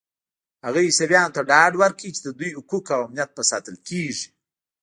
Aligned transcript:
هغه 0.65 0.79
عیسویانو 0.87 1.33
ته 1.35 1.41
ډاډ 1.49 1.71
ورکړ 1.81 2.09
چې 2.15 2.21
د 2.23 2.27
دوی 2.39 2.51
حقوق 2.57 2.85
او 2.95 3.01
امنیت 3.07 3.29
به 3.35 3.43
ساتل 3.51 3.75
کېږي. 3.87 4.27